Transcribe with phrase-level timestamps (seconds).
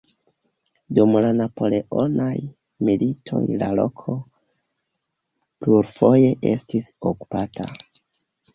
[0.99, 2.31] Dum la Napoleonaj
[2.87, 4.17] Militoj la loko
[5.61, 7.71] plurfoje estis okupata.